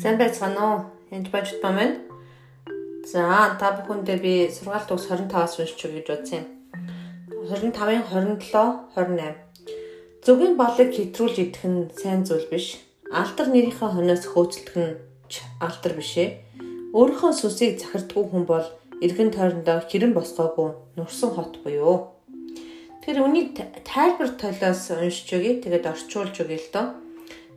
[0.00, 0.78] Сайн байцгаана уу?
[1.12, 2.00] Энд бажт ба маань.
[3.04, 6.46] За, та бүхэндээ би сургаалт төгс 25-аас уншиж өгье гэж бодсон юм.
[7.44, 9.36] 25-ын 27, 28.
[10.24, 12.80] Зөвгийн балыг хэтрүүлж идэх нь сайн зүйл биш.
[13.12, 14.96] Алдар нэрийнхээ хоноос хөөцөлдөх нь
[15.60, 16.48] алдар биш ээ.
[16.96, 18.64] Өөрийнхөө сүсийг захирдгүй хүн бол
[19.04, 22.16] эргэн тойрондоо хэрэн босгоогүй нурсан хот буюу.
[23.04, 23.48] Тэгэхээр үнийг
[23.84, 25.60] тайлбар толиос уншиж өгье.
[25.60, 26.88] Тэгээд орчуулж өгье л доо.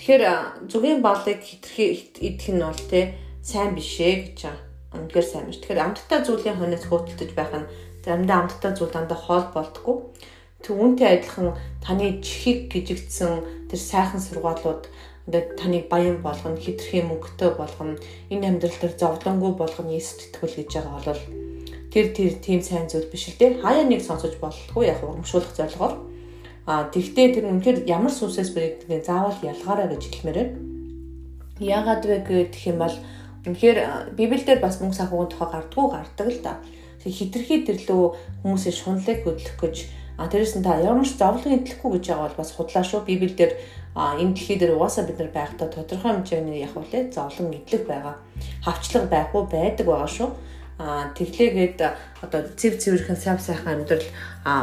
[0.00, 0.24] Тэгэхээр
[0.64, 4.48] зүгийн балыг хитрхи идэх нь бол те сайн биш ээ гэж.
[4.96, 5.60] Үнэхээр сайн биш.
[5.60, 7.68] Тэгэхээр амттай зүйлийн хойноос хөөтөлдөж байх нь
[8.00, 10.08] заримдаа амттай зүйл дандаа хоол болдгоо.
[10.64, 11.52] Тэг үүнтэй адилхан
[11.84, 14.88] таны чихийг гжигдсэн тэр сайхан сургаалууд
[15.28, 18.00] одоо таныг баян болгоно, хитрхи мөнгөтэй болгоно,
[18.32, 21.22] энэ амьдрал дээр зовлонгүй болгоно Иесус итгэл гэж байгаа бол
[21.92, 23.60] тэр тэр тийм сайн зүйл биш л дээ.
[23.60, 26.09] Хаяа нэг сонсож болохгүй яг урамшуулах зорилгоор
[26.66, 30.56] А тэгвэл тэр үнэхээр ямар сүнсээс бэрэгдгийг заавал ялгаарай гэж хэлмээр байна.
[31.60, 32.96] Яагаад вэ гэх юм бол
[33.46, 33.78] үнэхээр
[34.16, 36.54] Библиэлд бас мөнгө санхүүгийн тухай гардггүй гардаг л да.
[37.00, 38.02] Тэг хитрхи төрлөө
[38.44, 39.76] хүмүүсийн шунлыг хөдлөх гэж
[40.20, 43.08] а тэрээс нь та ямар ч зовлон идэлхгүй гэж байгаа бол бас худлаа шүү.
[43.08, 43.56] Библиэлд
[43.96, 48.14] энэ дэлхий дээр угаасаа бид нар байхдаа тодорхой хэмжээний яг үлээ зовлон идэлх байгаа.
[48.60, 50.49] Хавчлаг байхгүй байдаг байгаа шүү а
[50.80, 51.78] тэглээгээд
[52.24, 54.06] одоо цэв цэвэрхэн сайн сайхан амьдрал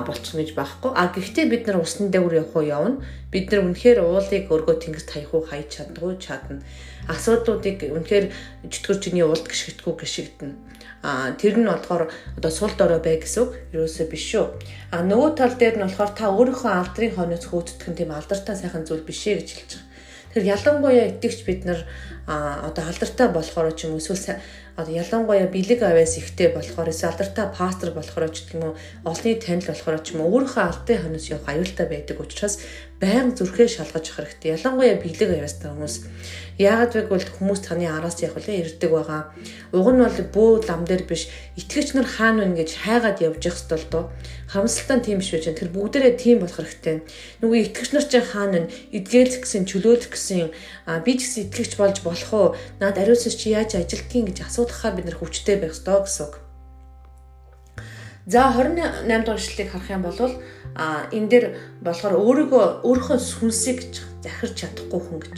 [0.05, 0.91] болчих гэж байхгүй.
[0.97, 3.05] А гэхдээ бид нар усны дээгүүр явах уу явна.
[3.29, 6.65] Бид нар үнэхээр уулыг өргөө тэнгис таях уу хай чаддгүй чадна.
[7.05, 8.33] Асуудлуудыг үнэхээр
[8.65, 10.57] чөтгөр чиний уулд гიშгдэггүй гიშгдэнэ.
[11.05, 14.45] А тэр нь болохоор одоо сул дорой бай гэсэн үг ерөөсөө биш шүү.
[14.89, 18.89] А нөгөө тал дээр нь болохоор та өөрийнхөө алдрын хойноос хөөцдөх нь тийм алдартай сайхан
[18.89, 19.85] зүйл биш ээ гэж хэлж байгаа.
[20.33, 21.85] Тэгэхээр ялангуяа итгэвч бид нар
[22.27, 24.43] одоо алдартай болохоор ч юм уу эсвэл
[24.75, 28.73] одоо ялангуяа бэлэг авяас ихтэй болохоор эсвэл алдартай пастор болохоор ч гэх юм уу
[29.07, 32.59] олонний танил болохоор ч юм уу өөрийнхөө алдын хонос явах аюултай байдаг учраас
[32.99, 34.57] байнга зүрхээ шалгаж хэрэгтэй.
[34.57, 35.95] Ялангуяа бэлэг авяастай хүмүүс
[36.57, 39.29] яагаад вэ гэвэл хүмүүс таны араас яг үлээ ирдэг байгаа.
[39.69, 41.29] Уг нь бол бөө лам дээр биш
[41.61, 44.03] итгэгч нар хаана вэ гэж хайгаад явж явах ёстой л доо.
[44.49, 47.05] Хамсалтай тийм биш байж тэр бүгдээрээ тийм болох хэрэгтэй.
[47.45, 48.73] Нүгөө итгэгч нар чинь хаана вэ?
[48.97, 50.49] Эдгээлх гэсэн чөлөөлөх гэсэн
[51.05, 52.55] би ч гэсэн итгэгч болж болох уу?
[52.79, 56.35] Наад ариусч чи яаж ажилтгийг гэж асуудахаар бид нар хүчтэй байх ёстой гэсэн үг.
[58.27, 60.19] За 28 дугаар ишлэлийг харах юм бол
[60.75, 61.45] а энэ дээр
[61.79, 63.79] болохоор өөрийгөө өөрийнхөө сүнсийг
[64.19, 65.37] захирч чадахгүй хүн гэж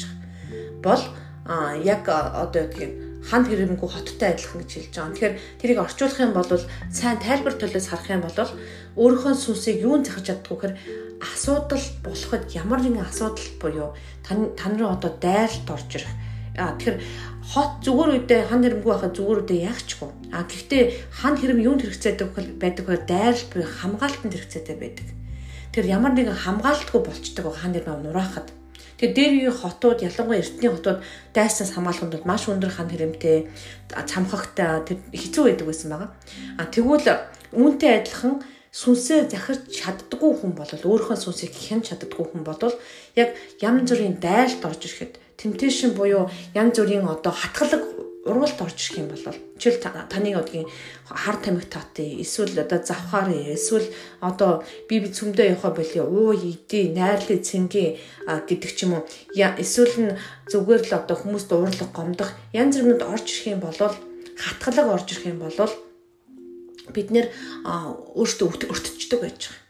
[0.81, 1.03] бол
[1.45, 5.13] а яг одоо тийм хан хэрэмгүй хоттой адилхан гэж хэлж байгаа.
[5.13, 6.49] Тэгэхээр тэрийг орчуулах юм бол
[6.89, 8.37] сайн тайлбар төлөөс харах юм бол
[8.97, 10.75] өөрийнхөө сүнсийг юунд захиж чаддгүй гэхээр
[11.19, 13.89] асуудал болоход ямар нэгэн асуудал буюу
[14.23, 16.11] тань тань руу одоо дайлт орж ирэх
[16.59, 16.97] А тэгэхээр
[17.49, 20.09] хот зүгээр үедээ хан хэрэмгүй байхад зүгээр үедээ ягчгүй.
[20.35, 22.27] А гэхдээ хан хэрэм юунд хэрэгцээтэй
[22.59, 23.07] байдаг вэ?
[23.07, 25.07] Дайрал буй хамгаалтанд хэрэгцээтэй байдаг.
[25.73, 28.51] Тэр ямар нэгэн хамгаалтгүй болчдөг хан хэрэм нураахад.
[28.99, 30.99] Тэгээ дээр үеийн хотууд ялангуяа эртний хотууд
[31.31, 33.47] дайснаас хамгаалахын тулд маш өндөр хан хэрэмтэй
[33.87, 36.11] цамхагтай тэр хэцүү байдаг байсан байгаа.
[36.59, 37.07] А тэгвэл
[37.55, 38.43] үүнтэй адилхан
[38.75, 42.59] сүнсээ захирч чаддгүй хүн бол өөрийнхөө сүнсийг хянч чаддгүй хүн бол
[43.15, 43.33] яг
[43.63, 47.83] янз бүрийн дайлт орж ирэхэд temptation буюу янз бүрийн одоо хатгалаг
[48.29, 49.79] ургалт орж ирэх юм бол жишээл
[50.11, 50.67] таны одгийн
[51.07, 53.87] хар тамхи таатыг эсвэл одоо завхаар эсвэл
[54.19, 57.89] одоо би би цөмдөө явахаа боли уу иди найрлыг цэнгээ
[58.49, 60.17] гэдэг ч юм уу эсвэл нь
[60.51, 63.79] зүгээр л одоо хүмүүст уурлах гомдох янз бүрнүүд орж ирэх юм бол
[64.35, 65.55] хатгалаг орж ирэх юм бол
[66.93, 67.27] бид нэр
[68.19, 69.67] өөртөө өртөждөг байж байгаа.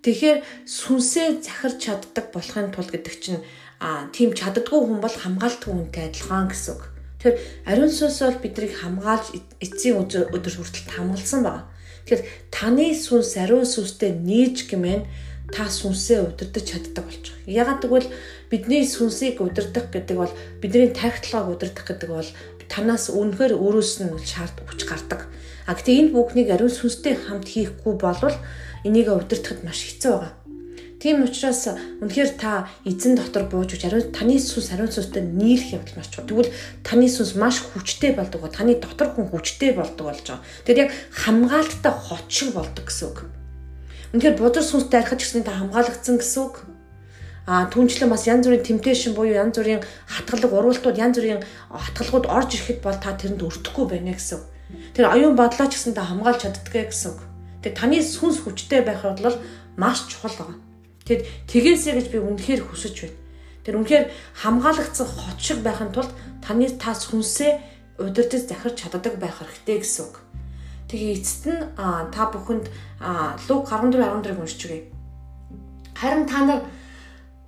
[0.00, 3.44] Тэгэхээр сүнсээ захирч чаддаг болохын тулд гэдэг чинь
[3.80, 6.84] а тийм чаддгүй хүн бол хамгаалтгүй хүнтэй адилхан гэсэн үг.
[7.20, 9.26] Тэгэхээр ариун сүнс бол биднийг хамгаалж
[9.64, 11.64] эцсийн өдөр хүртэл хамгаалсан байна.
[12.04, 15.02] Тэгэхээр таны сүнс ариун сүнстэй нийж гэмээр
[15.52, 17.48] та сүнсээ удирдах чаддаг болж байгаа.
[17.48, 18.08] Ягаад гэвэл
[18.52, 20.32] бидний сүнсийг удирдах гэдэг бол
[20.62, 22.30] бидний тагтлагааг удирдах гэдэг бол
[22.70, 25.26] танаас үнэхээр өөрөөс нь шаард хүч гардаг.
[25.66, 28.36] А гэтээ энэ бүхнийг ариун сүнстэй хамт хийхгүй бол
[28.86, 30.32] энийг удирдахад маш хэцүү байгаа.
[31.00, 31.64] Тийм учраас
[32.04, 36.28] үнэхээр та эзэн дотор бууж үж ариун таны сүнс ариун сүнстэй нийлэх явдал чухал.
[36.28, 36.52] Тэгвэл
[36.84, 40.44] таны сүнс маш хүчтэй болдог таны дотор хүн хүчтэй болдог болж байгаа.
[40.68, 43.18] Тэр яг хамгаалттай хот шиг болдог гэсэн үг.
[44.12, 46.68] Үнэхээр бузар сүнстэй арихад гэсэн та хамгаалагдсан гэсэн үг.
[47.48, 51.40] А түнчлэн бас янз бүрийн темпташн буюу янз бүрийн хатгалаг урвалтууд янз бүрийн
[51.72, 54.44] хатгалагууд орж ирэхэд бол та тэрэнд өртөхгүй байна гэсэн.
[54.92, 57.16] Тэр аюун бодлоо ч гэсэн та хамгаалж чаддгаа гэсэн.
[57.64, 59.40] Тэгээ таны сүнс хүчтэй байх бол
[59.80, 60.69] маш чухал байна.
[61.06, 63.18] Тэгэд тгээсэй гэж би үнэхээр хүсэж байна.
[63.64, 64.04] Тэр үнэхээр
[64.40, 66.12] хамгаалагдсан хот шиг байхын тулд
[66.44, 67.52] таны та сүнсээ
[68.00, 70.16] удирдах захирч чаддаг байх хэрэгтэй гэсэн үг.
[70.88, 72.66] Тэгээ эцэст нь та бүхэнд
[73.46, 74.88] Лук 14 14-ыг уншиж өгье.
[75.94, 76.60] Харин та нар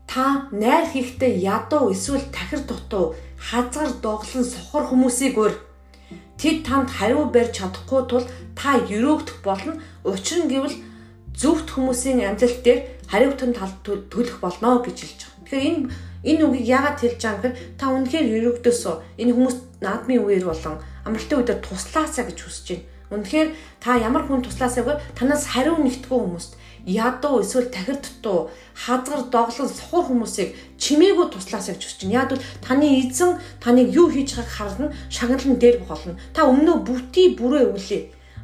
[0.06, 5.54] та найр хийхдээ ядуу эсвэл тахир дутуу хазгар доглон сохор хүмүүсийг өөр
[6.36, 9.80] тэд танд хариу барьж чадахгүй тул та өрөөгдөх болно.
[10.04, 10.76] Учир нь гэвэл
[11.36, 15.40] зөвхт хүмүүсийн амьдрал дээр хариуцсан тал төлөх болно гэж хэлж байгаа.
[15.44, 15.88] Тэгэхээр энэ
[16.22, 20.76] энэ үгийг яагаад хэлж байгаа гэхээр та үнэхээр өрөөгдөөсөө энэ хүмүүс наадмын үеэр болон
[21.06, 22.86] амралтын үедээ туслаасаа гэж хүсэж байна.
[23.12, 23.48] Үнэхээр
[23.82, 26.52] та ямар хүн туслаасаа гэвэл танаас хариу нэгтгүү хүмүүст
[26.86, 32.18] ядуу эсвэл тахир дутуу хазгар доглон сухар хүмүүсийг чимээгүй туслаасаа гэж хүсэж байна.
[32.22, 36.18] Яг бол таны эзэн таныг юу хийж байгааг харна, шагналын дээр болно.
[36.34, 38.02] Та өмнөө бүтий бүрээ үлээ.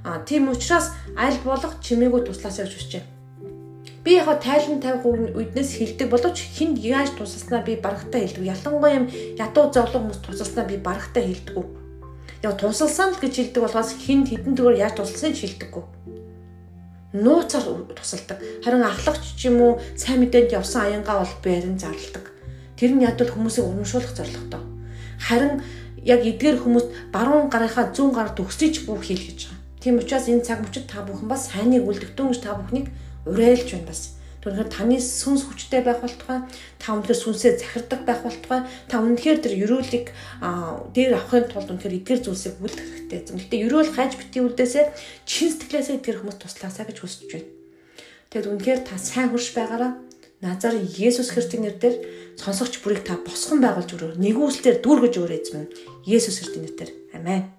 [0.09, 3.13] А тийм учраас аль болох чимээгүй туслаасаа хүсэж байна.
[4.05, 8.49] Би яг тайлан 50% үднэс хилдэг боловч хинд яаж тусалснаа би барагтаа хэлдэг.
[8.57, 9.07] Ялангуяа юм
[9.37, 11.67] ядуу зовлон хүмүүс тусалснаа би барагтаа хэлдэг.
[12.41, 15.85] Яг тусалсан л гэж хэлдэг болохоос хинд хідэн дөрөөр яаж тусалсныг хэлдэггүй
[17.13, 17.65] нууцаар
[17.97, 18.39] тусалдаг.
[18.65, 22.33] Харин ахлагч ч юм уу сайн мэдээнд явсан аянгаа бол байран зарладаг.
[22.77, 24.61] Тэр нь ядвал хүмүүсийг урамшуулах зорилготой.
[25.17, 25.65] Харин
[26.05, 29.58] яг эдгээр хүмүүс баруун гарынхаа зүүн гар төгсөж бүх хийл гэж байгаа.
[29.89, 32.93] Тийм учраас энэ цаг мөчид та бүхэн бас сайныг үлдэгдэн гэж та бүхнийг
[33.25, 34.21] уриалж байна бас.
[34.45, 36.45] Түүнхээр таны сүнс хүчтэй байх болтугай,
[36.77, 40.13] та үнэхээр сүнсээ захирдаг байх болтугай, та үнэхээр тэр ерөөлийг
[40.93, 43.33] дээр авахын тулд үнэхээр эдгээр зүйлсийг үлдэх хэрэгтэй.
[43.33, 44.85] Гэхдээ ерөөл хайж битгий үлдээсээ
[45.25, 47.49] чин сэтгэлээсээ эдгээр хүмүүс туслаасаа гэж хүсэж байна.
[48.29, 50.05] Тэгэд үнэхээр та сайн хурш байгаараа
[50.45, 54.21] Назар Есүс Христийн нэрээр сонсогч бүрийг та босгон байгуулж өрөө.
[54.21, 55.67] Нэгүслээр дүүргэж өрөө эзэн.
[56.05, 56.93] Есүс Христийн нэрээр.
[57.17, 57.58] Амен.